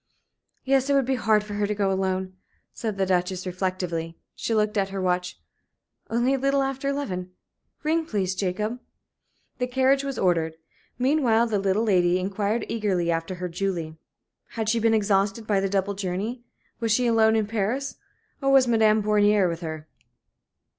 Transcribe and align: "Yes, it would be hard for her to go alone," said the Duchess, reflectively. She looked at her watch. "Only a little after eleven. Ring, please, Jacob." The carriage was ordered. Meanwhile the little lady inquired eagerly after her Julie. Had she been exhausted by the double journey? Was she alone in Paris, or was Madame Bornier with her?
"Yes, 0.65 0.89
it 0.89 0.95
would 0.95 1.05
be 1.05 1.13
hard 1.13 1.43
for 1.43 1.53
her 1.53 1.67
to 1.67 1.75
go 1.75 1.91
alone," 1.91 2.35
said 2.73 2.97
the 2.97 3.05
Duchess, 3.05 3.45
reflectively. 3.45 4.17
She 4.33 4.55
looked 4.55 4.75
at 4.75 4.89
her 4.89 4.99
watch. 4.99 5.39
"Only 6.09 6.33
a 6.33 6.39
little 6.39 6.63
after 6.63 6.87
eleven. 6.89 7.33
Ring, 7.83 8.07
please, 8.07 8.33
Jacob." 8.33 8.79
The 9.59 9.67
carriage 9.67 10.03
was 10.03 10.17
ordered. 10.17 10.55
Meanwhile 10.97 11.45
the 11.45 11.59
little 11.59 11.83
lady 11.83 12.17
inquired 12.17 12.65
eagerly 12.67 13.11
after 13.11 13.35
her 13.35 13.47
Julie. 13.47 13.95
Had 14.53 14.69
she 14.69 14.79
been 14.79 14.95
exhausted 14.95 15.45
by 15.45 15.59
the 15.59 15.69
double 15.69 15.93
journey? 15.93 16.41
Was 16.79 16.91
she 16.91 17.05
alone 17.05 17.35
in 17.35 17.45
Paris, 17.45 17.97
or 18.41 18.51
was 18.51 18.67
Madame 18.67 19.03
Bornier 19.03 19.47
with 19.47 19.59
her? 19.61 19.87